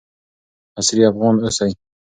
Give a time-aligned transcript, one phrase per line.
[0.79, 1.71] عصري افغان اوسئ.